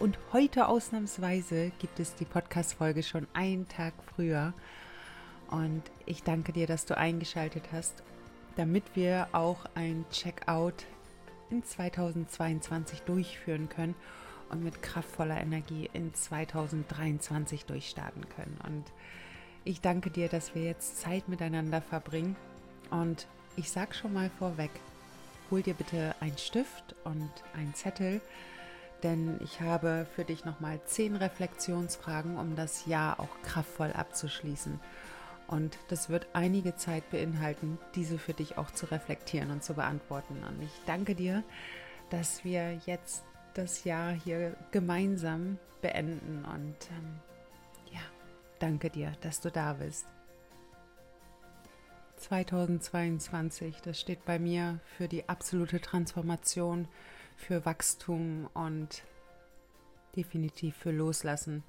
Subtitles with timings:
[0.00, 4.54] Und heute ausnahmsweise gibt es die Podcast-Folge schon einen Tag früher.
[5.50, 8.02] Und ich danke dir, dass du eingeschaltet hast,
[8.56, 10.86] damit wir auch ein Checkout
[11.50, 13.94] in 2022 durchführen können
[14.48, 18.58] und mit kraftvoller Energie in 2023 durchstarten können.
[18.66, 18.84] Und
[19.64, 22.36] ich danke dir, dass wir jetzt Zeit miteinander verbringen.
[22.90, 24.70] Und ich sag schon mal vorweg,
[25.50, 28.22] hol dir bitte einen Stift und einen Zettel
[29.02, 34.80] denn ich habe für dich nochmal zehn Reflexionsfragen, um das Jahr auch kraftvoll abzuschließen.
[35.46, 40.44] Und das wird einige Zeit beinhalten, diese für dich auch zu reflektieren und zu beantworten.
[40.44, 41.42] Und ich danke dir,
[42.08, 43.24] dass wir jetzt
[43.54, 46.44] das Jahr hier gemeinsam beenden.
[46.44, 47.18] Und ähm,
[47.92, 48.00] ja,
[48.60, 50.06] danke dir, dass du da bist.
[52.16, 56.86] 2022, das steht bei mir für die absolute Transformation
[57.40, 59.02] für Wachstum und
[60.16, 61.62] definitiv für Loslassen.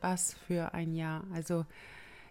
[0.00, 1.24] Was für ein Jahr.
[1.32, 1.64] Also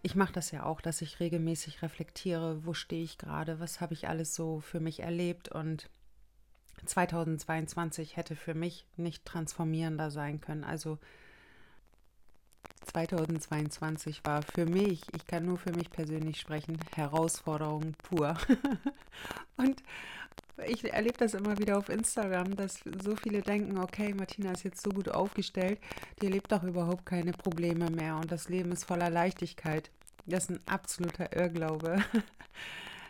[0.04, 3.94] ich mache das ja auch, dass ich regelmäßig reflektiere, wo stehe ich gerade, was habe
[3.94, 5.90] ich alles so für mich erlebt und
[6.86, 10.64] 2022 hätte für mich nicht transformierender sein können.
[10.64, 11.00] Also
[12.92, 18.38] 2022 war für mich, ich kann nur für mich persönlich sprechen, Herausforderung pur.
[19.58, 19.82] und
[20.68, 24.84] ich erlebe das immer wieder auf Instagram, dass so viele denken, okay, Martina ist jetzt
[24.84, 25.80] so gut aufgestellt,
[26.22, 29.90] die erlebt doch überhaupt keine Probleme mehr und das Leben ist voller Leichtigkeit.
[30.26, 32.04] Das ist ein absoluter Irrglaube.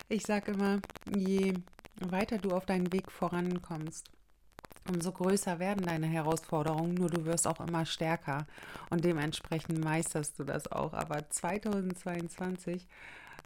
[0.09, 0.80] Ich sage immer,
[1.15, 1.54] je
[2.02, 4.11] weiter du auf deinen Weg vorankommst,
[4.87, 8.45] umso größer werden deine Herausforderungen, nur du wirst auch immer stärker
[8.89, 10.93] und dementsprechend meisterst du das auch.
[10.93, 12.86] Aber 2022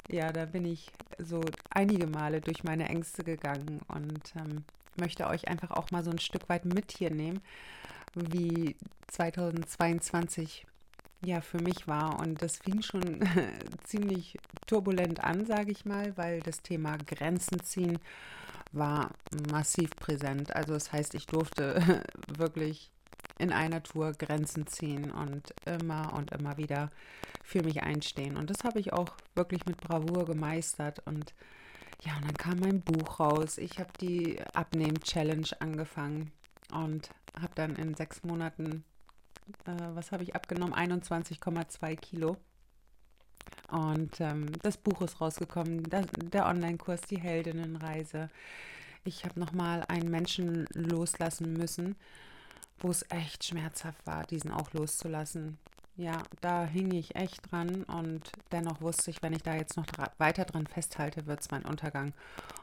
[0.10, 4.64] ja, da bin ich so einige Male durch meine Ängste gegangen und ähm,
[5.00, 7.42] möchte euch einfach auch mal so ein Stück weit mit hier nehmen,
[8.16, 8.76] wie
[9.08, 10.66] 2022
[11.24, 12.20] ja für mich war.
[12.20, 13.20] Und das fing schon
[13.84, 18.00] ziemlich turbulent an, sage ich mal, weil das Thema Grenzen ziehen
[18.72, 19.12] war
[19.52, 20.56] massiv präsent.
[20.56, 22.04] Also das heißt, ich durfte
[22.38, 22.92] wirklich
[23.38, 26.90] in einer Tour Grenzen ziehen und immer und immer wieder
[27.44, 28.36] für mich einstehen.
[28.38, 31.00] Und das habe ich auch wirklich mit Bravour gemeistert.
[31.06, 31.34] Und
[32.04, 33.58] ja, und dann kam mein Buch raus.
[33.58, 36.32] Ich habe die Abnehmen-Challenge angefangen
[36.72, 38.84] und habe dann in sechs Monaten,
[39.66, 40.74] äh, was habe ich abgenommen?
[40.74, 42.38] 21,2 Kilo.
[43.70, 48.30] Und ähm, das Buch ist rausgekommen, das, der Online-Kurs, die Heldinnenreise.
[49.04, 51.96] Ich habe nochmal einen Menschen loslassen müssen,
[52.80, 55.58] wo es echt schmerzhaft war, diesen auch loszulassen.
[56.00, 59.88] Ja, da hing ich echt dran und dennoch wusste ich, wenn ich da jetzt noch
[59.88, 62.14] dra weiter dran festhalte, wird es mein Untergang.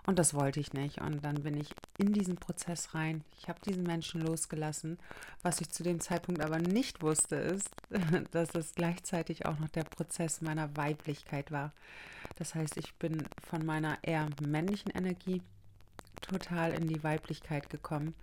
[0.07, 1.01] Und das wollte ich nicht.
[1.01, 3.25] Und dann bin ich in diesen Prozess rein.
[3.41, 4.99] Ich habe diesen Menschen losgelassen.
[5.43, 7.69] Was ich zu dem Zeitpunkt aber nicht wusste, ist,
[8.31, 11.73] dass es gleichzeitig auch noch der Prozess meiner Weiblichkeit war.
[12.37, 15.43] Das heißt, ich bin von meiner eher männlichen Energie
[16.21, 18.15] total in die Weiblichkeit gekommen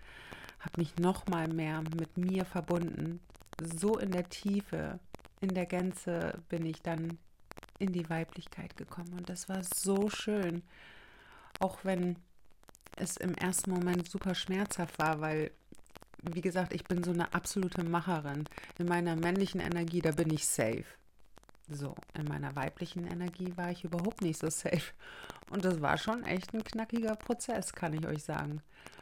[0.61, 3.19] habe mich noch mal mehr mit mir verbunden.
[3.61, 4.99] So in der Tiefe,
[5.39, 7.17] in der Gänze bin ich dann
[7.79, 10.63] in die Weiblichkeit gekommen und das war so schön.
[11.59, 12.15] Auch wenn
[12.95, 15.51] es im ersten Moment super schmerzhaft war, weil
[16.23, 18.45] wie gesagt, ich bin so eine absolute Macherin.
[18.77, 20.85] In meiner männlichen Energie, da bin ich safe.
[21.67, 24.93] So, in meiner weiblichen Energie war ich überhaupt nicht so safe.
[25.51, 28.61] Und das war schon echt ein knackiger Prozess, kann ich euch sagen.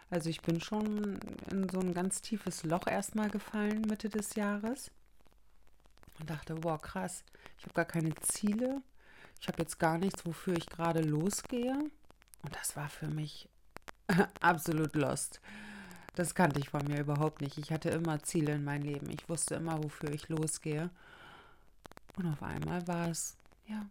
[0.09, 1.19] Also ich bin schon
[1.51, 4.89] in so ein ganz tiefes Loch erstmal gefallen Mitte des Jahres
[6.19, 7.23] und dachte, wow, krass,
[7.59, 8.81] ich habe gar keine Ziele.
[9.39, 11.77] Ich habe jetzt gar nichts, wofür ich gerade losgehe.
[12.41, 13.47] Und das war für mich
[14.41, 15.39] absolut lost.
[16.15, 17.59] Das kannte ich von mir überhaupt nicht.
[17.59, 19.09] Ich hatte immer Ziele in meinem Leben.
[19.11, 20.89] Ich wusste immer, wofür ich losgehe.
[22.17, 23.37] Und auf einmal war es,
[23.67, 23.85] ja,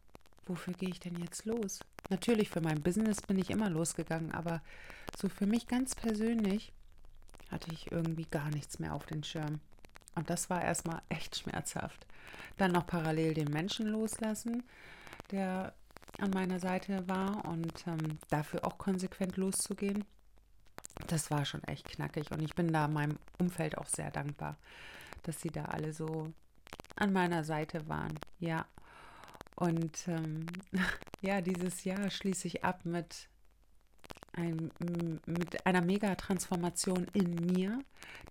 [0.47, 1.81] wofür gehe ich denn jetzt los?
[2.09, 4.63] Natürlich, für mein Business bin ich immer losgegangen, aber
[5.17, 6.73] so für mich ganz persönlich
[7.51, 9.61] hatte ich irgendwie gar nichts mehr auf den Schirm.
[10.15, 12.07] Und das war erstmal echt schmerzhaft.
[12.57, 14.65] Dann noch parallel den Menschen loslassen,
[15.31, 15.75] der
[16.19, 20.05] an meiner Seite war und ähm, dafür auch konsequent loszugehen.
[21.07, 24.57] Das war schon echt knackig und ich bin da meinem Umfeld auch sehr dankbar,
[25.23, 26.33] dass sie da alle so
[26.97, 28.19] an meiner Seite waren.
[28.41, 28.67] Ja.
[29.59, 30.47] Und ähm,
[31.21, 33.29] ja, dieses Jahr schließe ich ab mit,
[34.33, 34.71] ein,
[35.27, 37.81] mit einer Mega-Transformation in mir,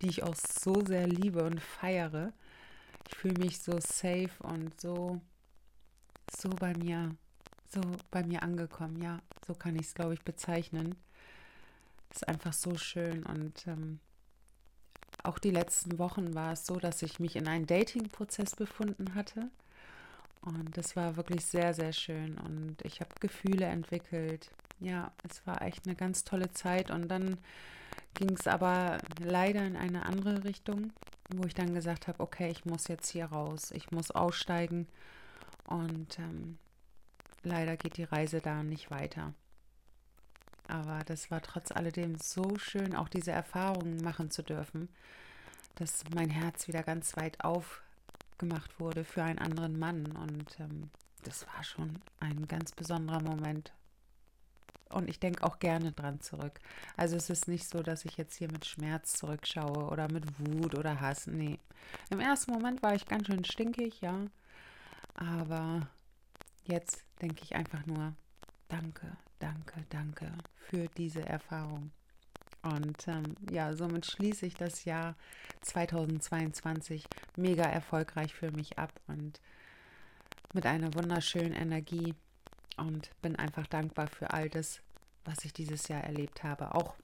[0.00, 2.32] die ich auch so sehr liebe und feiere.
[3.10, 5.20] Ich fühle mich so safe und so,
[6.34, 7.14] so bei mir,
[7.70, 9.02] so bei mir angekommen.
[9.02, 10.94] Ja, so kann ich es, glaube ich, bezeichnen.
[12.10, 14.00] Ist einfach so schön und ähm,
[15.22, 19.50] auch die letzten Wochen war es so, dass ich mich in einen Dating-Prozess befunden hatte.
[20.48, 22.38] Und das war wirklich sehr, sehr schön.
[22.38, 24.50] Und ich habe Gefühle entwickelt.
[24.80, 26.90] Ja, es war echt eine ganz tolle Zeit.
[26.90, 27.36] Und dann
[28.14, 30.92] ging es aber leider in eine andere Richtung,
[31.28, 33.72] wo ich dann gesagt habe, okay, ich muss jetzt hier raus.
[33.72, 34.86] Ich muss aussteigen.
[35.66, 36.58] Und ähm,
[37.42, 39.34] leider geht die Reise da nicht weiter.
[40.66, 44.88] Aber das war trotz alledem so schön, auch diese Erfahrungen machen zu dürfen,
[45.74, 47.42] dass mein Herz wieder ganz weit
[48.38, 50.06] aufgemacht wurde für einen anderen Mann.
[50.12, 50.90] Und ähm,
[51.24, 53.72] das war schon ein ganz besonderer Moment.
[54.90, 56.60] Und ich denke auch gerne dran zurück.
[56.96, 60.78] Also es ist nicht so, dass ich jetzt hier mit Schmerz zurückschaue oder mit Wut
[60.78, 61.26] oder Hass.
[61.26, 61.58] Nee.
[62.10, 64.14] Im ersten Moment war ich ganz schön stinkig, ja.
[65.14, 65.88] Aber
[66.64, 68.14] jetzt denke ich einfach nur,
[68.68, 71.90] danke, danke, danke für diese Erfahrung.
[72.62, 75.14] Und ähm, ja, somit schließe ich das Jahr
[75.62, 77.04] 2022
[77.36, 79.40] mega erfolgreich für mich ab und
[80.52, 82.14] mit einer wunderschönen Energie
[82.76, 84.80] und bin einfach dankbar für all das,
[85.24, 86.74] was ich dieses Jahr erlebt habe.
[86.74, 86.94] Auch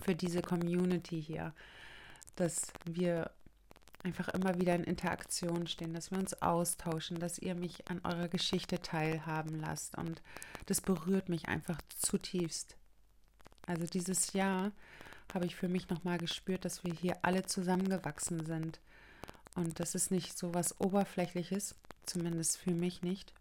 [0.00, 1.54] für diese Community hier,
[2.36, 3.30] dass wir
[4.04, 8.28] einfach immer wieder in Interaktion stehen, dass wir uns austauschen, dass ihr mich an eurer
[8.28, 9.98] Geschichte teilhaben lasst.
[9.98, 10.22] Und
[10.66, 12.77] das berührt mich einfach zutiefst.
[13.68, 14.72] Also dieses Jahr
[15.34, 18.80] habe ich für mich nochmal gespürt, dass wir hier alle zusammengewachsen sind.
[19.54, 21.74] Und das ist nicht so was Oberflächliches,
[22.06, 23.34] zumindest für mich nicht,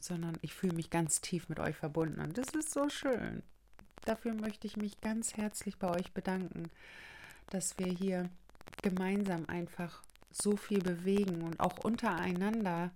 [0.00, 2.20] sondern ich fühle mich ganz tief mit euch verbunden.
[2.20, 3.42] Und das ist so schön.
[4.06, 6.70] Dafür möchte ich mich ganz herzlich bei euch bedanken,
[7.50, 8.30] dass wir hier
[8.82, 12.90] gemeinsam einfach so viel bewegen und auch untereinander.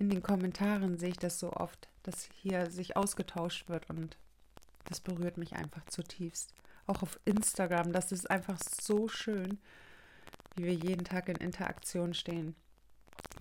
[0.00, 4.16] In den Kommentaren sehe ich das so oft, dass hier sich ausgetauscht wird und
[4.88, 6.54] das berührt mich einfach zutiefst.
[6.86, 9.58] Auch auf Instagram, das ist einfach so schön,
[10.56, 12.54] wie wir jeden Tag in Interaktion stehen.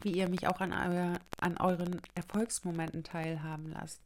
[0.02, 4.02] Wie ihr mich auch an, euer, an euren Erfolgsmomenten teilhaben lasst.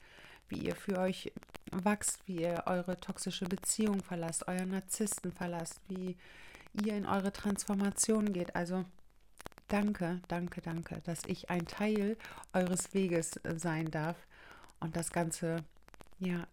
[0.48, 1.32] Wie ihr für euch
[1.72, 6.18] wachst, wie ihr eure toxische Beziehung verlasst, euren Narzissten verlasst, wie
[6.84, 8.56] ihr in eure Transformation geht.
[8.56, 8.86] Also
[9.68, 12.18] danke, danke, danke, dass ich ein Teil
[12.54, 14.18] eures Weges sein darf
[14.80, 15.64] und das Ganze
[16.20, 16.46] ja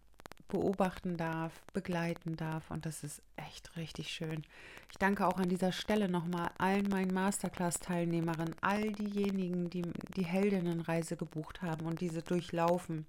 [0.49, 4.43] beobachten darf, begleiten darf und das ist echt richtig schön.
[4.91, 9.83] Ich danke auch an dieser Stelle nochmal allen meinen Masterclass-Teilnehmerinnen, all diejenigen, die
[10.15, 13.05] die Heldinnenreise gebucht haben und diese durchlaufen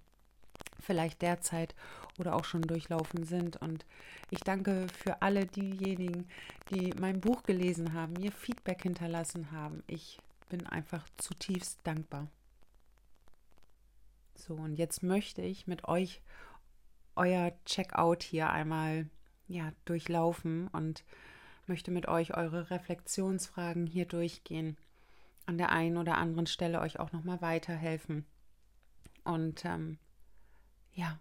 [0.80, 1.74] vielleicht derzeit
[2.18, 3.56] oder auch schon durchlaufen sind.
[3.56, 3.86] Und
[4.30, 6.28] ich danke für alle diejenigen,
[6.70, 9.82] die mein Buch gelesen haben, mir Feedback hinterlassen haben.
[9.86, 12.28] Ich bin einfach zutiefst dankbar.
[14.34, 16.22] So, und jetzt möchte ich mit euch
[17.16, 19.08] euer Checkout hier einmal
[19.46, 21.04] ja, durchlaufen und
[21.66, 24.76] möchte mit euch eure Reflexionsfragen hier durchgehen.
[25.46, 28.24] An der einen oder anderen Stelle euch auch nochmal weiterhelfen.
[29.24, 29.98] Und ähm,
[30.92, 31.18] ja,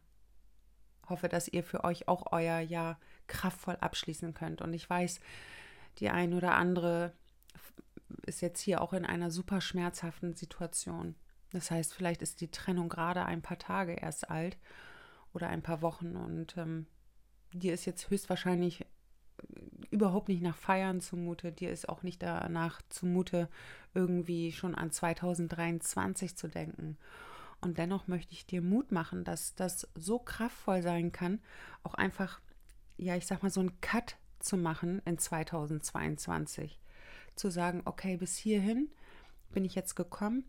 [1.07, 4.61] hoffe, dass ihr für euch auch euer Jahr kraftvoll abschließen könnt.
[4.61, 5.19] Und ich weiß,
[5.97, 7.13] die ein oder andere
[8.25, 11.15] ist jetzt hier auch in einer super schmerzhaften Situation.
[11.51, 14.57] Das heißt, vielleicht ist die Trennung gerade ein paar Tage erst alt
[15.33, 16.87] oder ein paar Wochen und ähm,
[17.53, 18.85] dir ist jetzt höchstwahrscheinlich
[19.89, 23.49] überhaupt nicht nach Feiern zumute, dir ist auch nicht danach zumute,
[23.93, 26.97] irgendwie schon an 2023 zu denken.
[27.61, 31.41] Und dennoch möchte ich dir Mut machen, dass das so kraftvoll sein kann,
[31.83, 32.39] auch einfach,
[32.97, 36.79] ja, ich sag mal, so einen Cut zu machen in 2022.
[37.35, 38.89] Zu sagen, okay, bis hierhin
[39.51, 40.45] bin ich jetzt gekommen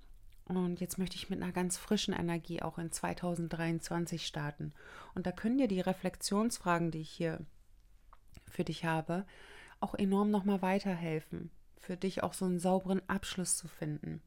[0.57, 4.73] und jetzt möchte ich mit einer ganz frischen Energie auch in 2023 starten.
[5.15, 7.41] Und da können dir die Reflexionsfragen, die ich hier
[8.49, 9.27] für dich habe,
[9.81, 11.51] auch enorm nochmal weiterhelfen.
[11.79, 14.23] Für dich auch so einen sauberen Abschluss zu finden.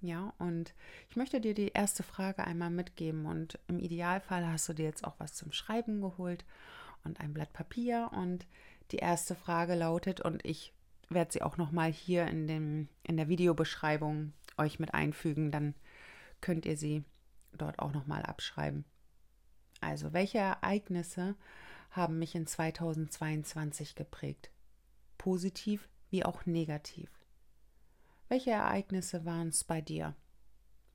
[0.00, 0.74] Ja, und
[1.08, 5.04] ich möchte dir die erste Frage einmal mitgeben und im Idealfall hast du dir jetzt
[5.04, 6.44] auch was zum Schreiben geholt
[7.04, 8.46] und ein Blatt Papier und
[8.90, 10.74] die erste Frage lautet und ich
[11.08, 15.74] werde sie auch noch mal hier in dem in der Videobeschreibung euch mit einfügen, dann
[16.40, 17.04] könnt ihr sie
[17.52, 18.84] dort auch noch mal abschreiben.
[19.80, 21.36] Also, welche Ereignisse
[21.90, 24.50] haben mich in 2022 geprägt?
[25.18, 27.10] Positiv wie auch negativ.
[28.28, 30.14] Welche Ereignisse waren es bei dir?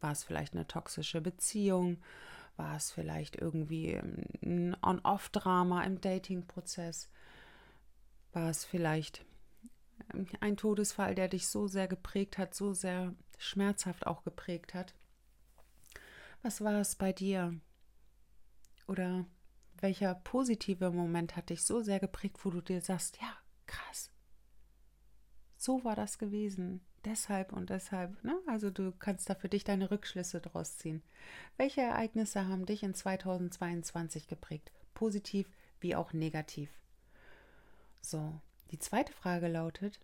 [0.01, 2.01] War es vielleicht eine toxische Beziehung?
[2.57, 7.09] War es vielleicht irgendwie ein On-Off-Drama im Dating-Prozess?
[8.33, 9.25] War es vielleicht
[10.39, 14.93] ein Todesfall, der dich so sehr geprägt hat, so sehr schmerzhaft auch geprägt hat?
[16.41, 17.59] Was war es bei dir?
[18.87, 19.25] Oder
[19.81, 23.33] welcher positive Moment hat dich so sehr geprägt, wo du dir sagst, ja,
[23.65, 24.11] krass,
[25.57, 28.23] so war das gewesen, deshalb und deshalb.
[28.23, 28.39] Ne?
[28.47, 31.03] Also du kannst da für dich deine Rückschlüsse draus ziehen.
[31.57, 35.49] Welche Ereignisse haben dich in 2022 geprägt, positiv
[35.81, 36.69] wie auch negativ?
[38.01, 38.39] So,
[38.71, 39.99] die zweite Frage lautet,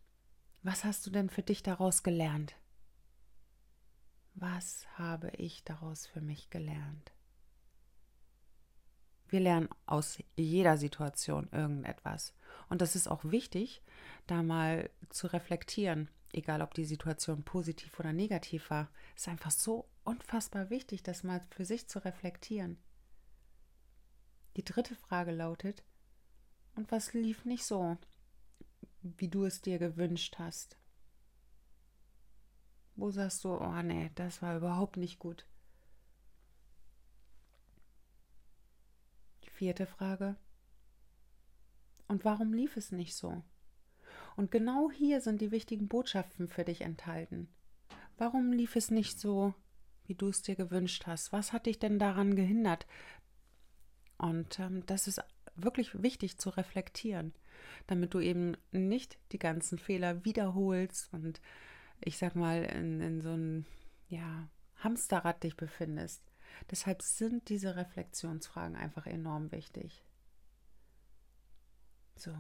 [0.64, 2.56] was hast du denn für dich daraus gelernt?
[4.34, 7.14] Was habe ich daraus für mich gelernt?
[9.28, 12.34] Wir lernen aus jeder Situation irgendetwas.
[12.70, 13.82] Und das ist auch wichtig,
[14.28, 18.90] da mal zu reflektieren, egal ob die Situation positiv oder negativ war.
[19.16, 22.78] Es ist einfach so unfassbar wichtig, das mal für sich zu reflektieren.
[24.58, 25.84] Die dritte Frage lautet,
[26.76, 27.98] und was lief nicht so,
[29.18, 30.78] wie du es dir gewünscht hast?
[32.96, 35.46] Wo sagst du, oh nee, das war überhaupt nicht gut?
[39.44, 40.36] Die vierte Frage,
[42.08, 43.44] und warum lief es nicht so?
[44.36, 47.48] Und genau hier sind die wichtigen Botschaften für dich enthalten.
[48.18, 49.54] Warum lief es nicht so,
[50.06, 51.32] wie du es dir gewünscht hast?
[51.32, 52.86] Was hat dich denn daran gehindert?
[54.18, 55.22] Und ähm, das ist
[55.56, 57.34] wirklich wichtig zu reflektieren,
[57.88, 61.42] damit du eben nicht die ganzen Fehler wiederholst und
[62.02, 63.66] ich sag mal in, in so einem
[64.10, 66.22] ja, Hamsterrad dich befindest.
[66.72, 70.04] Deshalb sind diese Reflexionsfragen einfach enorm wichtig.
[72.16, 72.34] So.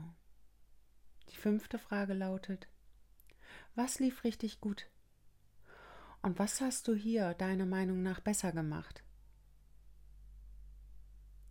[1.29, 2.67] Die fünfte Frage lautet,
[3.73, 4.89] was lief richtig gut?
[6.21, 9.04] Und was hast du hier deiner Meinung nach besser gemacht?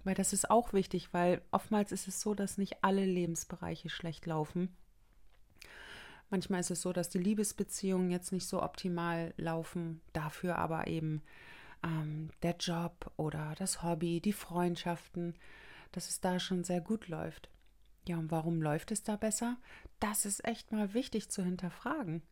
[0.05, 4.27] Weil das ist auch wichtig, weil oftmals ist es so, dass nicht alle Lebensbereiche schlecht
[4.27, 4.75] laufen.
[6.31, 11.23] Manchmal ist es so, dass die Liebesbeziehungen jetzt nicht so optimal laufen, dafür aber eben
[11.83, 15.35] ähm, der Job oder das Hobby, die Freundschaften,
[15.93, 17.51] dass es da schon sehr gut läuft.
[18.07, 19.57] Ja, und warum läuft es da besser?
[20.01, 22.23] Das ist echt mal wichtig zu hinterfragen.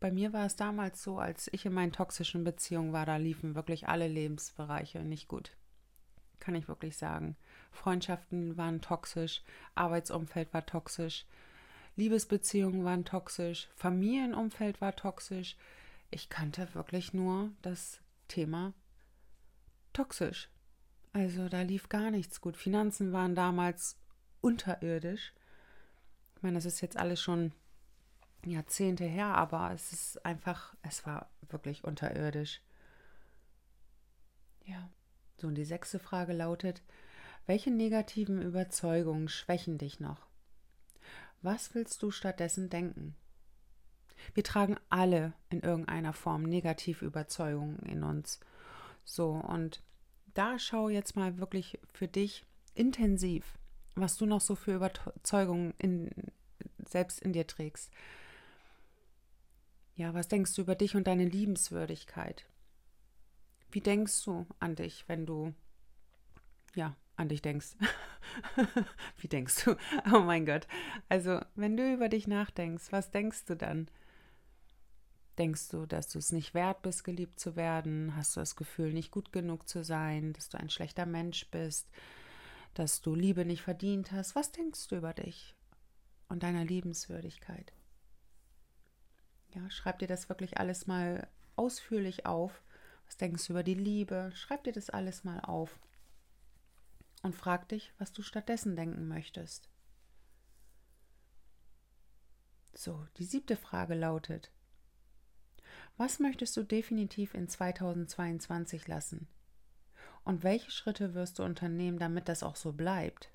[0.00, 3.54] Bei mir war es damals so, als ich in meinen toxischen Beziehungen war, da liefen
[3.54, 5.52] wirklich alle Lebensbereiche nicht gut.
[6.38, 7.36] Kann ich wirklich sagen.
[7.70, 9.42] Freundschaften waren toxisch,
[9.74, 11.26] Arbeitsumfeld war toxisch,
[11.96, 15.56] Liebesbeziehungen waren toxisch, Familienumfeld war toxisch.
[16.10, 18.72] Ich kannte wirklich nur das Thema
[19.92, 20.48] toxisch.
[21.12, 22.56] Also da lief gar nichts gut.
[22.56, 23.98] Finanzen waren damals
[24.40, 25.34] unterirdisch.
[26.36, 27.52] Ich meine, das ist jetzt alles schon
[28.44, 32.62] Jahrzehnte her, aber es ist einfach, es war wirklich unterirdisch.
[34.64, 34.90] Ja.
[35.36, 36.82] So, und die sechste Frage lautet,
[37.46, 40.26] welche negativen Überzeugungen schwächen dich noch?
[41.42, 43.16] Was willst du stattdessen denken?
[44.34, 48.38] Wir tragen alle in irgendeiner Form negative Überzeugungen in uns.
[49.04, 49.82] So, und
[50.34, 52.44] da schau jetzt mal wirklich für dich
[52.74, 53.58] intensiv,
[53.94, 56.10] was du noch so für Überzeugungen in,
[56.86, 57.90] selbst in dir trägst.
[60.00, 62.46] Ja, was denkst du über dich und deine Liebenswürdigkeit?
[63.70, 65.52] Wie denkst du an dich, wenn du
[66.74, 67.76] ja, an dich denkst?
[69.18, 69.76] Wie denkst du?
[70.14, 70.66] Oh mein Gott.
[71.10, 73.90] Also, wenn du über dich nachdenkst, was denkst du dann?
[75.36, 78.16] Denkst du, dass du es nicht wert bist, geliebt zu werden?
[78.16, 81.90] Hast du das Gefühl, nicht gut genug zu sein, dass du ein schlechter Mensch bist,
[82.72, 84.34] dass du Liebe nicht verdient hast?
[84.34, 85.54] Was denkst du über dich
[86.30, 87.74] und deiner Liebenswürdigkeit?
[89.54, 92.62] Ja, schreib dir das wirklich alles mal ausführlich auf.
[93.06, 94.30] Was denkst du über die Liebe?
[94.34, 95.78] Schreib dir das alles mal auf
[97.22, 99.68] und frag dich, was du stattdessen denken möchtest.
[102.72, 104.50] So, die siebte Frage lautet,
[105.96, 109.28] was möchtest du definitiv in 2022 lassen?
[110.24, 113.30] Und welche Schritte wirst du unternehmen, damit das auch so bleibt?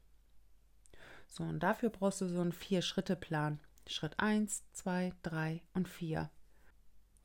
[1.28, 3.60] So, und dafür brauchst du so einen Vier-Schritte-Plan.
[3.88, 6.30] Schritt 1, 2, 3 und 4.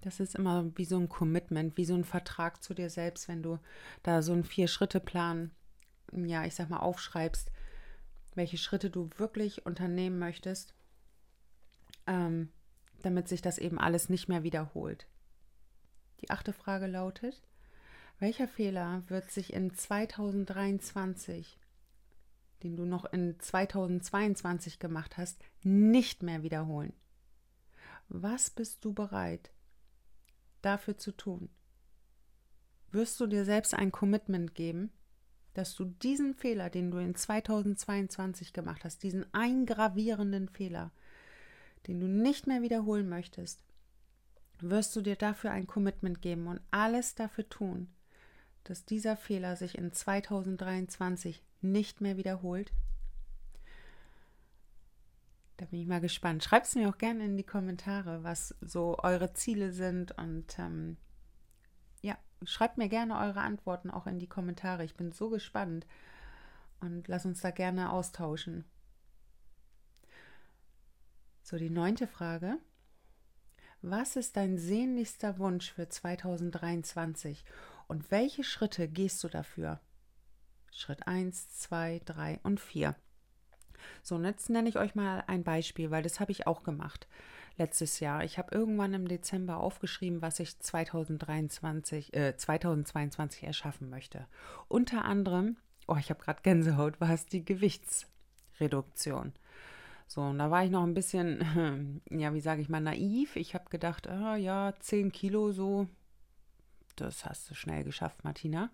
[0.03, 3.43] Das ist immer wie so ein Commitment, wie so ein Vertrag zu dir selbst, wenn
[3.43, 3.59] du
[4.03, 5.51] da so einen Vier-Schritte-Plan,
[6.13, 7.51] ja, ich sag mal, aufschreibst,
[8.35, 10.75] welche Schritte du wirklich unternehmen möchtest,
[12.07, 12.51] ähm,
[13.03, 15.07] damit sich das eben alles nicht mehr wiederholt.
[16.21, 17.43] Die achte Frage lautet,
[18.19, 21.60] welcher Fehler wird sich in 2023,
[22.63, 26.93] den du noch in 2022 gemacht hast, nicht mehr wiederholen?
[28.09, 29.51] Was bist du bereit
[30.63, 31.49] dafür zu tun?
[32.91, 34.91] Wirst du dir selbst ein Commitment geben,
[35.55, 40.93] dass du diesen Fehler, den du in 2022 gemacht hast, diesen eingravierenden Fehler,
[41.87, 43.65] den du nicht mehr wiederholen möchtest,
[44.59, 47.89] wirst du dir dafür ein Commitment geben und alles dafür tun,
[48.71, 52.73] dass dieser Fehler sich in 2023 nicht mehr wiederholt?
[55.57, 56.45] Da bin ich mal gespannt.
[56.45, 60.17] Schreibt es mir auch gerne in die Kommentare, was so eure Ziele sind.
[60.17, 60.99] Und ähm,
[62.01, 64.85] ja, schreibt mir gerne eure Antworten auch in die Kommentare.
[64.85, 65.85] Ich bin so gespannt.
[66.79, 68.65] Und lass uns da gerne austauschen.
[71.43, 72.59] So, die neunte Frage.
[73.83, 77.45] Was ist dein sehnlichster Wunsch für 2023
[77.91, 79.81] und welche Schritte gehst du dafür?
[80.71, 82.95] Schritt 1, 2, 3 und 4.
[84.03, 87.09] So, und jetzt nenne ich euch mal ein Beispiel, weil das habe ich auch gemacht
[87.57, 88.23] letztes Jahr.
[88.23, 94.27] Ich habe irgendwann im Dezember aufgeschrieben, was ich 2023, äh, 2022 erschaffen möchte.
[94.69, 95.57] Unter anderem,
[95.89, 99.33] oh, ich habe gerade Gänsehaut, war es die Gewichtsreduktion.
[100.07, 103.35] So, und da war ich noch ein bisschen, ja, wie sage ich mal, naiv.
[103.35, 105.89] Ich habe gedacht, ah, ja, 10 Kilo so,
[107.05, 108.71] das hast du schnell geschafft, Martina.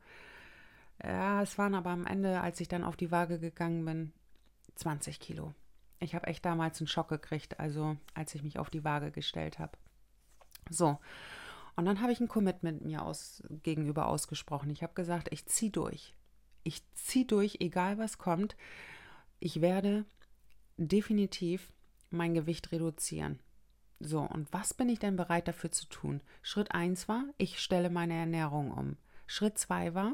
[1.02, 4.12] Ja, es waren aber am Ende, als ich dann auf die Waage gegangen bin,
[4.76, 5.54] 20 Kilo.
[6.00, 9.58] Ich habe echt damals einen Schock gekriegt, also als ich mich auf die Waage gestellt
[9.58, 9.72] habe.
[10.70, 10.98] So,
[11.76, 14.70] und dann habe ich ein Commitment mir aus, gegenüber ausgesprochen.
[14.70, 16.14] Ich habe gesagt, ich ziehe durch.
[16.62, 18.56] Ich ziehe durch, egal was kommt.
[19.38, 20.06] Ich werde
[20.78, 21.72] definitiv
[22.10, 23.38] mein Gewicht reduzieren.
[23.98, 26.20] So, und was bin ich denn bereit dafür zu tun?
[26.42, 28.96] Schritt 1 war, ich stelle meine Ernährung um.
[29.26, 30.12] Schritt 2 war,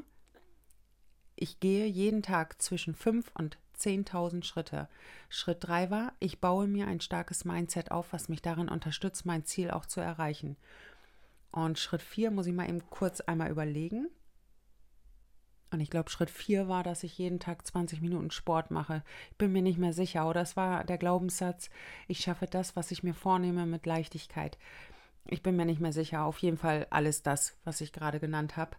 [1.34, 4.88] ich gehe jeden Tag zwischen 5 und 10.000 Schritte.
[5.28, 9.44] Schritt 3 war, ich baue mir ein starkes Mindset auf, was mich darin unterstützt, mein
[9.44, 10.56] Ziel auch zu erreichen.
[11.50, 14.08] Und Schritt 4 muss ich mal eben kurz einmal überlegen.
[15.72, 19.02] Und ich glaube, Schritt 4 war, dass ich jeden Tag 20 Minuten Sport mache.
[19.30, 20.28] Ich bin mir nicht mehr sicher.
[20.28, 21.70] Oder es war der Glaubenssatz,
[22.08, 24.58] ich schaffe das, was ich mir vornehme, mit Leichtigkeit.
[25.26, 26.24] Ich bin mir nicht mehr sicher.
[26.24, 28.76] Auf jeden Fall alles das, was ich gerade genannt habe,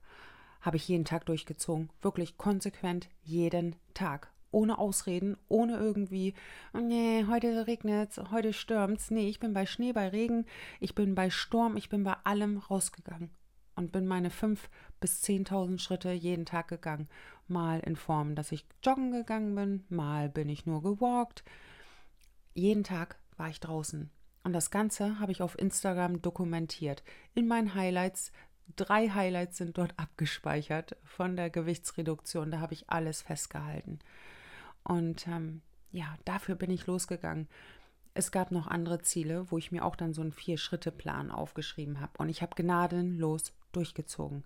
[0.62, 1.89] habe ich jeden Tag durchgezogen.
[2.01, 6.36] Wirklich konsequent jeden Tag ohne Ausreden, ohne irgendwie,
[6.73, 9.10] nee, heute regnet es, heute stürmt es.
[9.10, 10.45] Nee, ich bin bei Schnee, bei Regen,
[10.79, 13.32] ich bin bei Sturm, ich bin bei allem rausgegangen
[13.75, 17.09] und bin meine fünf bis zehntausend Schritte jeden Tag gegangen.
[17.47, 21.43] Mal in Form, dass ich joggen gegangen bin, mal bin ich nur gewalkt.
[22.53, 24.09] Jeden Tag war ich draußen.
[24.43, 27.03] Und das Ganze habe ich auf Instagram dokumentiert.
[27.33, 28.31] In meinen Highlights
[28.75, 32.51] drei Highlights sind dort abgespeichert von der Gewichtsreduktion.
[32.51, 33.99] Da habe ich alles festgehalten.
[34.83, 37.47] Und ähm, ja, dafür bin ich losgegangen.
[38.15, 42.12] Es gab noch andere Ziele, wo ich mir auch dann so einen Vier-Schritte-Plan aufgeschrieben habe.
[42.17, 44.43] Und ich habe gnadenlos durchgezogen.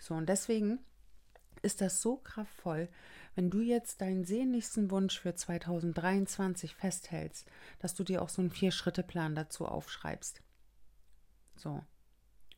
[0.00, 0.78] So, und deswegen
[1.62, 2.88] ist das so kraftvoll,
[3.34, 7.46] wenn du jetzt deinen sehnlichsten Wunsch für 2023 festhältst,
[7.78, 10.42] dass du dir auch so einen Vier-Schritte-Plan dazu aufschreibst.
[11.56, 11.84] So.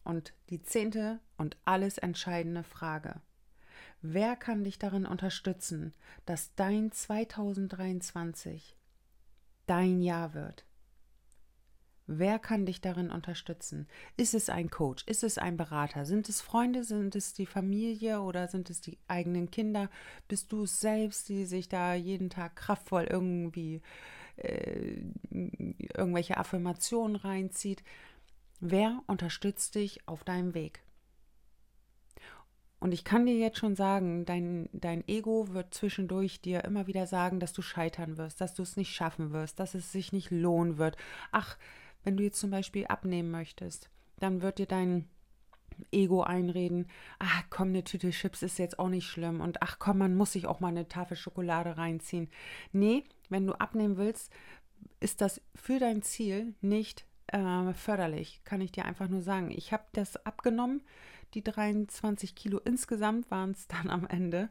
[0.04, 3.20] Und die zehnte und alles entscheidende Frage.
[4.00, 5.94] Wer kann dich darin unterstützen,
[6.26, 8.76] dass dein 2023
[9.66, 10.64] dein Jahr wird?
[12.18, 13.88] Wer kann dich darin unterstützen?
[14.16, 15.04] Ist es ein Coach?
[15.06, 16.04] Ist es ein Berater?
[16.04, 16.84] Sind es Freunde?
[16.84, 19.90] Sind es die Familie oder sind es die eigenen Kinder?
[20.28, 23.82] Bist du es selbst, die sich da jeden Tag kraftvoll irgendwie
[24.36, 24.96] äh,
[25.30, 27.82] irgendwelche Affirmationen reinzieht?
[28.60, 30.82] Wer unterstützt dich auf deinem Weg?
[32.82, 37.06] Und ich kann dir jetzt schon sagen, dein, dein Ego wird zwischendurch dir immer wieder
[37.06, 40.32] sagen, dass du scheitern wirst, dass du es nicht schaffen wirst, dass es sich nicht
[40.32, 40.96] lohnen wird.
[41.30, 41.56] Ach,
[42.04, 45.08] wenn du jetzt zum Beispiel abnehmen möchtest, dann wird dir dein
[45.90, 46.86] Ego einreden,
[47.18, 50.32] ach komm, eine Tüte Chips ist jetzt auch nicht schlimm und ach komm, man muss
[50.32, 52.28] sich auch mal eine Tafel Schokolade reinziehen.
[52.72, 54.32] Nee, wenn du abnehmen willst,
[55.00, 59.50] ist das für dein Ziel nicht äh, förderlich, kann ich dir einfach nur sagen.
[59.50, 60.82] Ich habe das abgenommen,
[61.34, 64.50] die 23 Kilo insgesamt waren es dann am Ende.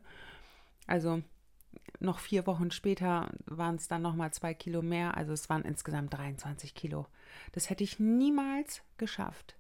[0.88, 1.22] Also
[2.00, 5.18] noch vier Wochen später waren es dann nochmal zwei Kilo mehr.
[5.18, 7.08] Also es waren insgesamt 23 Kilo.
[7.52, 9.56] Das hätte ich niemals geschafft,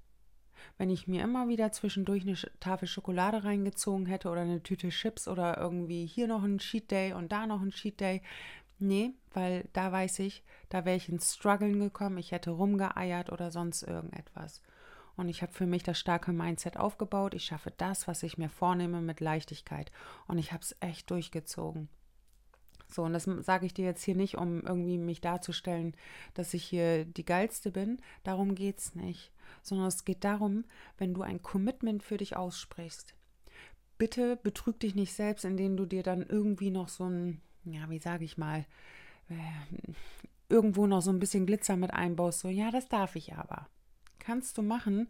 [0.78, 5.28] wenn ich mir immer wieder zwischendurch eine Tafel Schokolade reingezogen hätte oder eine Tüte Chips
[5.28, 8.22] oder irgendwie hier noch ein Cheat Day und da noch ein Cheat Day.
[8.80, 13.52] Nee, weil da weiß ich, da wäre ich ins Struggeln gekommen, ich hätte rumgeeiert oder
[13.52, 14.64] sonst irgendetwas.
[15.16, 17.34] Und ich habe für mich das starke Mindset aufgebaut.
[17.34, 19.92] Ich schaffe das, was ich mir vornehme, mit Leichtigkeit.
[20.28, 21.90] Und ich habe es echt durchgezogen.
[22.94, 25.96] So, und das sage ich dir jetzt hier nicht, um irgendwie mich darzustellen,
[26.34, 28.00] dass ich hier die Geilste bin.
[28.24, 29.32] Darum geht es nicht.
[29.62, 30.66] Sondern es geht darum,
[30.98, 33.16] wenn du ein Commitment für dich aussprichst.
[33.98, 38.00] Bitte betrüg dich nicht selbst, indem du dir dann irgendwie noch so ein, ja, wie
[38.00, 38.66] sage ich mal,
[39.30, 39.94] äh,
[40.50, 42.40] irgendwo noch so ein bisschen Glitzer mit einbaust.
[42.40, 43.68] So, ja, das darf ich aber.
[44.20, 45.08] Kannst du machen,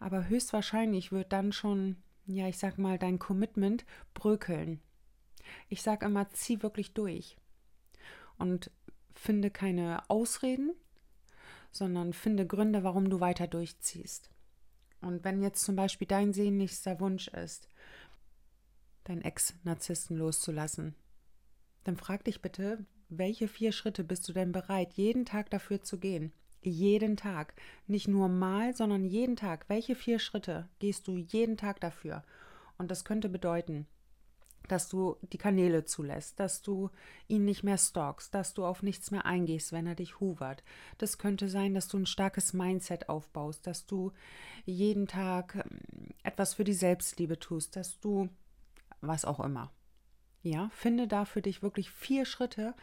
[0.00, 4.80] aber höchstwahrscheinlich wird dann schon, ja, ich sag mal, dein Commitment brökeln.
[5.68, 7.36] Ich sage immer, zieh wirklich durch.
[8.38, 8.70] Und
[9.14, 10.72] finde keine Ausreden,
[11.70, 14.30] sondern finde Gründe, warum du weiter durchziehst.
[15.00, 17.68] Und wenn jetzt zum Beispiel dein sehnlichster Wunsch ist,
[19.04, 20.94] deinen Ex-Narzissten loszulassen,
[21.84, 25.98] dann frag dich bitte, welche vier Schritte bist du denn bereit, jeden Tag dafür zu
[25.98, 26.32] gehen?
[26.60, 27.54] Jeden Tag.
[27.86, 29.64] Nicht nur mal, sondern jeden Tag.
[29.68, 32.22] Welche vier Schritte gehst du jeden Tag dafür?
[32.76, 33.86] Und das könnte bedeuten,
[34.68, 36.90] dass du die Kanäle zulässt, dass du
[37.26, 40.62] ihn nicht mehr stalkst, dass du auf nichts mehr eingehst, wenn er dich huvert.
[40.98, 44.12] Das könnte sein, dass du ein starkes Mindset aufbaust, dass du
[44.64, 48.28] jeden Tag ähm, etwas für die Selbstliebe tust, dass du
[49.00, 49.72] was auch immer.
[50.42, 52.74] Ja, finde da für dich wirklich vier Schritte,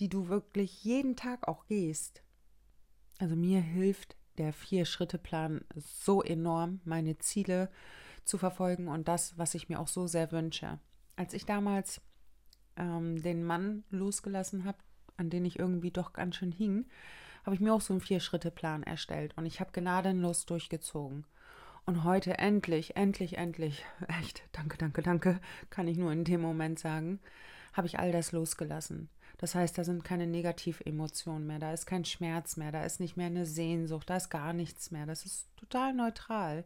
[0.00, 2.22] die du wirklich jeden Tag auch gehst.
[3.18, 7.70] Also mir hilft der Vier-Schritte-Plan so enorm, meine Ziele
[8.24, 10.80] zu verfolgen und das, was ich mir auch so sehr wünsche
[11.16, 12.00] als ich damals
[12.76, 14.78] ähm, den Mann losgelassen habe,
[15.16, 16.86] an den ich irgendwie doch ganz schön hing,
[17.44, 21.26] habe ich mir auch so einen Vier-Schritte-Plan erstellt und ich habe gnadenlos durchgezogen.
[21.86, 23.84] Und heute endlich, endlich, endlich,
[24.20, 27.20] echt, danke, danke, danke, kann ich nur in dem Moment sagen,
[27.74, 29.10] habe ich all das losgelassen.
[29.38, 33.16] Das heißt, da sind keine Negativemotionen mehr, da ist kein Schmerz mehr, da ist nicht
[33.16, 35.06] mehr eine Sehnsucht, da ist gar nichts mehr.
[35.06, 36.64] Das ist total neutral.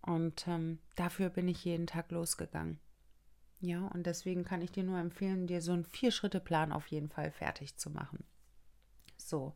[0.00, 2.80] Und ähm, dafür bin ich jeden Tag losgegangen.
[3.62, 7.30] Ja, und deswegen kann ich dir nur empfehlen, dir so einen Vier-Schritte-Plan auf jeden Fall
[7.30, 8.24] fertig zu machen.
[9.16, 9.54] So.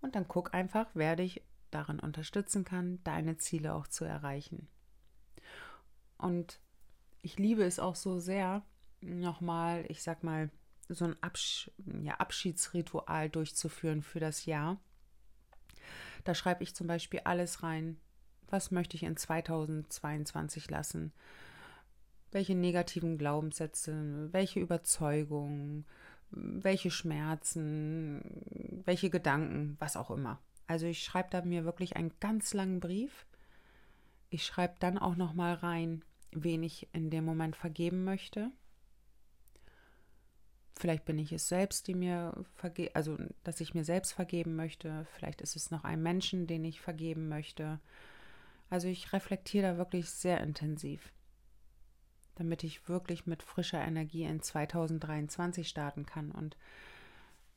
[0.00, 4.68] Und dann guck einfach, wer dich darin unterstützen kann, deine Ziele auch zu erreichen.
[6.16, 6.60] Und
[7.20, 8.62] ich liebe es auch so sehr,
[9.00, 10.48] nochmal, ich sag mal,
[10.88, 14.78] so ein Absch ja, Abschiedsritual durchzuführen für das Jahr.
[16.22, 17.98] Da schreibe ich zum Beispiel alles rein.
[18.48, 21.12] Was möchte ich in 2022 lassen?
[22.30, 25.86] Welche negativen Glaubenssätze, welche Überzeugungen,
[26.30, 30.40] welche Schmerzen, welche Gedanken, was auch immer.
[30.66, 33.26] Also ich schreibe da mir wirklich einen ganz langen Brief.
[34.28, 38.50] Ich schreibe dann auch noch mal rein, wen ich in dem Moment vergeben möchte.
[40.76, 45.06] Vielleicht bin ich es selbst, die mir verge also dass ich mir selbst vergeben möchte.
[45.14, 47.80] Vielleicht ist es noch ein Menschen, den ich vergeben möchte.
[48.70, 51.10] Also ich reflektiere da wirklich sehr intensiv
[52.38, 56.30] damit ich wirklich mit frischer Energie in 2023 starten kann.
[56.30, 56.56] Und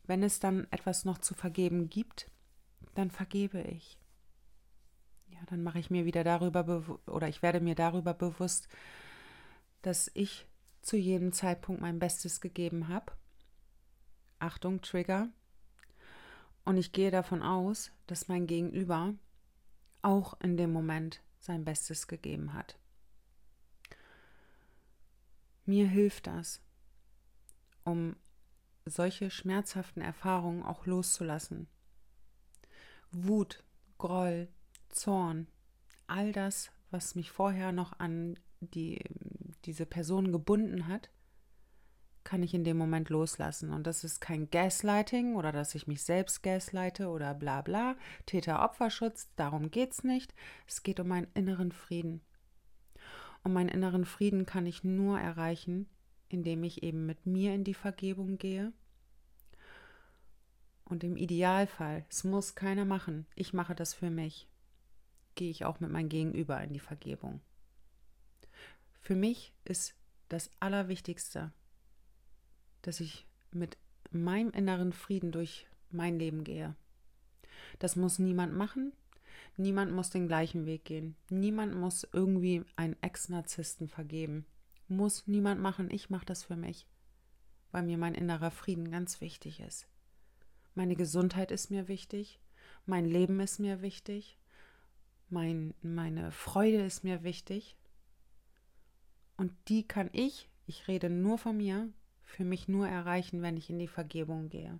[0.06, 2.32] wenn es dann etwas noch zu vergeben gibt,
[2.96, 4.00] dann vergebe ich.
[5.30, 8.68] Ja, dann mache ich mir wieder darüber oder ich werde mir darüber bewusst,
[9.84, 10.48] dass ich
[10.82, 13.14] zu jedem Zeitpunkt mein Bestes gegeben habe.
[14.40, 15.30] Achtung, Trigger.
[16.66, 19.14] Und ich gehe davon aus, dass mein Gegenüber
[20.02, 22.81] auch in dem Moment sein Bestes gegeben hat.
[25.66, 26.62] Mir hilft das,
[27.84, 28.16] um
[28.86, 31.68] solche schmerzhaften Erfahrungen auch loszulassen.
[33.12, 33.64] Wut,
[33.98, 34.48] Groll,
[34.90, 35.48] Zorn,
[36.08, 39.04] all das, was mich vorher noch an die,
[39.66, 41.10] diese Person gebunden hat,
[42.24, 43.72] kann ich in dem Moment loslassen.
[43.72, 47.96] Und das ist kein Gaslighting oder dass ich mich selbst gasleite oder bla bla,
[48.26, 50.34] Täter-Opferschutz, darum geht es nicht.
[50.68, 52.22] Es geht um meinen inneren Frieden.
[53.44, 55.88] Und meinen inneren Frieden kann ich nur erreichen,
[56.30, 58.72] indem ich eben mit mir in die Vergebung gehe.
[60.86, 64.48] Und im Idealfall, es muss keiner machen, ich mache das für mich,
[65.36, 67.42] gehe ich auch mit meinem Gegenüber in die Vergebung.
[69.02, 69.96] Für mich ist
[70.30, 71.52] das Allerwichtigste,
[72.82, 73.78] dass ich mit
[74.12, 76.76] meinem inneren Frieden durch mein Leben gehe.
[77.80, 78.94] Das muss niemand machen,
[79.58, 81.16] Niemand muss den gleichen Weg gehen.
[81.30, 84.46] Niemand muss irgendwie einen Ex-Narzissten vergeben.
[84.88, 85.90] Muss niemand machen.
[85.92, 86.88] Ich mache das für mich,
[87.72, 89.88] weil mir mein innerer Frieden ganz wichtig ist.
[90.76, 92.40] Meine Gesundheit ist mir wichtig.
[92.86, 94.38] Mein Leben ist mir wichtig.
[95.30, 97.78] Mein, meine Freude ist mir wichtig.
[99.38, 101.90] Und die kann ich, ich rede nur von mir,
[102.24, 104.80] für mich nur erreichen, wenn ich in die Vergebung gehe.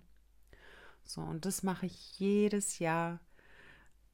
[1.04, 3.20] So, und das mache ich jedes Jahr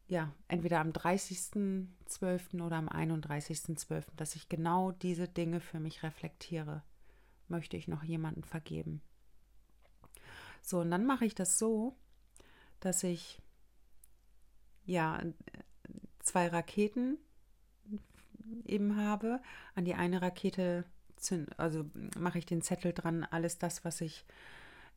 [0.08, 2.62] ja, entweder am 30.12.
[2.62, 6.82] oder am 31.12., dass ich genau diese Dinge für mich reflektiere.
[7.48, 9.02] Möchte ich noch jemanden vergeben?
[10.62, 11.96] So, und dann mache ich das so,
[12.80, 13.40] dass ich
[14.84, 15.22] ja
[16.20, 17.18] zwei Raketen
[18.64, 19.40] eben habe.
[19.74, 20.84] An die eine Rakete
[21.56, 21.84] also
[22.16, 24.24] mache ich den Zettel dran, alles das, was ich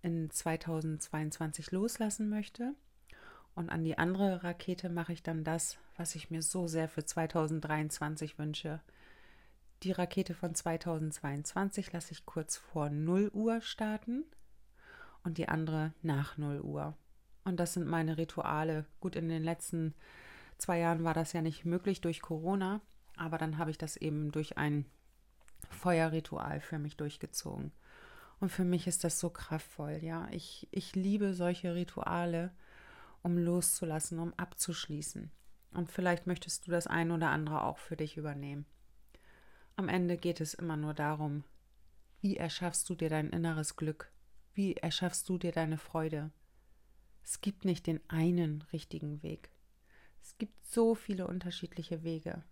[0.02, 2.76] in 2022 loslassen möchte.
[3.56, 7.04] Und an die andere Rakete mache ich dann das, was ich mir so sehr für
[7.04, 8.80] 2023 wünsche.
[9.84, 14.24] Die Rakete von 2022 lasse ich kurz vor 0 Uhr starten
[15.24, 16.96] und die andere nach 0 Uhr.
[17.44, 18.86] Und das sind meine Rituale.
[19.00, 19.96] Gut, in den letzten
[20.58, 22.82] zwei Jahren war das ja nicht möglich durch Corona,
[23.18, 24.86] aber dann habe ich das eben durch ein
[25.70, 27.72] Feuerritual für mich durchgezogen.
[28.40, 30.28] Und für mich ist das so kraftvoll, ja.
[30.32, 32.52] Ich, ich liebe solche Rituale,
[33.24, 35.32] um loszulassen, um abzuschließen.
[35.74, 38.66] Und vielleicht möchtest du das ein oder andere auch für dich übernehmen.
[39.76, 41.44] Am Ende geht es immer nur darum,
[42.20, 44.12] wie erschaffst du dir dein inneres Glück?
[44.54, 46.32] Wie erschaffst du dir deine Freude?
[47.24, 49.50] Es gibt nicht den einen richtigen Weg.
[50.22, 52.44] Es gibt so viele unterschiedliche Wege.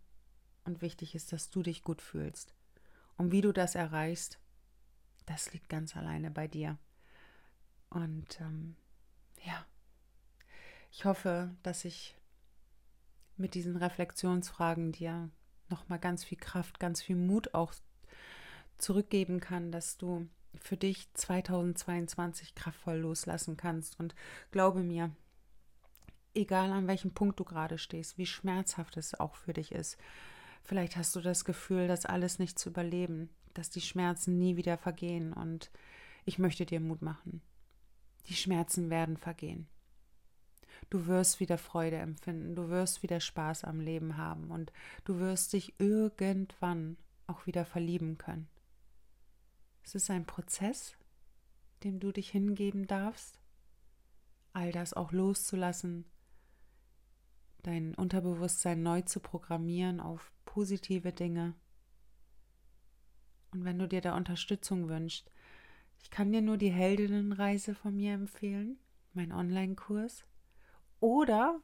[0.63, 2.53] Und wichtig ist, dass du dich gut fühlst.
[3.17, 4.39] Und wie du das erreichst,
[5.25, 6.77] das liegt ganz alleine bei dir.
[7.89, 8.75] Und ähm,
[10.91, 12.15] ich hoffe, dass ich
[13.37, 15.29] mit diesen Reflexionsfragen dir
[15.69, 17.73] nochmal ganz viel Kraft, ganz viel Mut auch
[18.77, 20.27] zurückgeben kann, dass du
[20.59, 23.99] für dich 2022 kraftvoll loslassen kannst.
[23.99, 24.15] Und
[24.51, 25.11] glaube mir,
[26.33, 29.97] egal an welchem Punkt du gerade stehst, wie schmerzhaft es auch für dich ist,
[30.63, 34.77] vielleicht hast du das Gefühl, das alles nicht zu überleben, dass die Schmerzen nie wieder
[34.77, 35.33] vergehen.
[35.33, 35.71] Und
[36.25, 37.41] ich möchte dir Mut machen.
[38.27, 39.67] Die Schmerzen werden vergehen.
[40.89, 44.71] Du wirst wieder Freude empfinden, du wirst wieder Spaß am Leben haben und
[45.03, 48.47] du wirst dich irgendwann auch wieder verlieben können.
[49.83, 50.97] Es ist ein Prozess,
[51.83, 53.39] dem du dich hingeben darfst,
[54.53, 56.05] all das auch loszulassen,
[57.63, 61.55] dein Unterbewusstsein neu zu programmieren auf positive Dinge.
[63.51, 65.31] Und wenn du dir da Unterstützung wünschst,
[66.01, 68.77] ich kann dir nur die Heldinnenreise von mir empfehlen,
[69.13, 70.25] mein Online-Kurs.
[70.99, 71.59] Oder,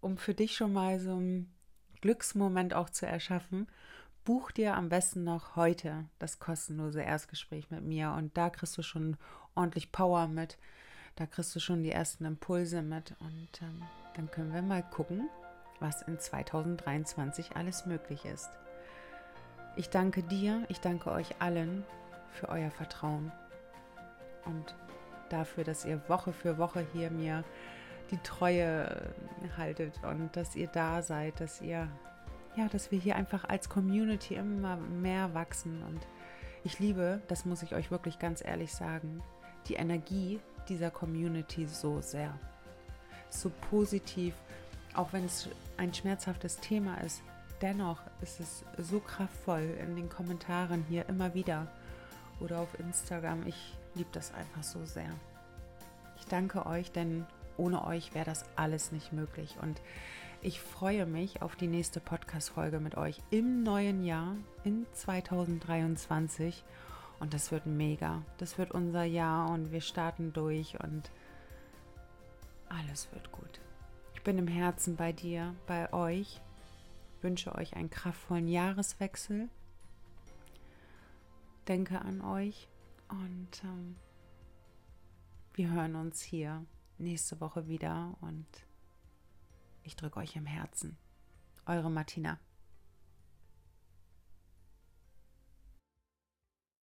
[0.00, 1.52] um für dich schon mal so einen
[2.00, 3.66] Glücksmoment auch zu erschaffen,
[4.24, 8.82] buch dir am besten noch heute das kostenlose Erstgespräch mit mir und da kriegst du
[8.82, 9.16] schon
[9.54, 10.58] ordentlich Power mit.
[11.16, 13.82] Da kriegst du schon die ersten Impulse mit und ähm,
[14.14, 15.28] dann können wir mal gucken,
[15.80, 18.50] was in 2023 alles möglich ist.
[19.76, 21.84] Ich danke dir, ich danke euch allen
[22.32, 23.32] für euer Vertrauen
[24.44, 24.74] und
[25.30, 27.44] dafür, dass ihr Woche für Woche hier mir
[28.10, 31.88] die Treue äh, haltet und dass ihr da seid, dass ihr,
[32.56, 35.82] ja, dass wir hier einfach als Community immer mehr wachsen.
[35.82, 36.00] Und
[36.64, 39.22] ich liebe, das muss ich euch wirklich ganz ehrlich sagen,
[39.66, 42.38] die Energie dieser Community so sehr.
[43.30, 44.34] So positiv,
[44.94, 47.22] auch wenn es ein schmerzhaftes Thema ist,
[47.60, 51.66] dennoch ist es so kraftvoll in den Kommentaren hier immer wieder
[52.40, 53.46] oder auf Instagram.
[53.46, 55.10] Ich liebe das einfach so sehr.
[56.18, 57.26] Ich danke euch, denn
[57.58, 59.56] ohne euch wäre das alles nicht möglich.
[59.60, 59.80] Und
[60.40, 66.64] ich freue mich auf die nächste Podcast-Folge mit euch im neuen Jahr, in 2023.
[67.18, 68.22] Und das wird mega.
[68.38, 71.10] Das wird unser Jahr und wir starten durch und
[72.68, 73.60] alles wird gut.
[74.14, 76.40] Ich bin im Herzen bei dir, bei euch.
[77.20, 79.48] Wünsche euch einen kraftvollen Jahreswechsel.
[81.66, 82.68] Denke an euch
[83.08, 83.96] und ähm,
[85.54, 86.64] wir hören uns hier
[86.98, 88.46] nächste Woche wieder und
[89.82, 90.96] ich drücke euch im Herzen.
[91.66, 92.38] Eure Martina.